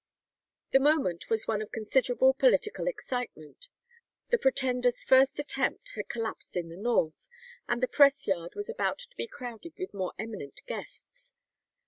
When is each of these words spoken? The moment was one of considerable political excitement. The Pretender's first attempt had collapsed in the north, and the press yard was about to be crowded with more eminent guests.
The 0.71 0.79
moment 0.79 1.29
was 1.29 1.47
one 1.47 1.61
of 1.61 1.71
considerable 1.71 2.33
political 2.33 2.87
excitement. 2.87 3.67
The 4.29 4.39
Pretender's 4.39 5.03
first 5.03 5.37
attempt 5.37 5.91
had 5.95 6.09
collapsed 6.09 6.57
in 6.57 6.69
the 6.69 6.75
north, 6.75 7.29
and 7.69 7.83
the 7.83 7.87
press 7.87 8.25
yard 8.25 8.55
was 8.55 8.67
about 8.67 8.97
to 8.97 9.15
be 9.15 9.27
crowded 9.27 9.75
with 9.77 9.93
more 9.93 10.13
eminent 10.17 10.63
guests. 10.65 11.35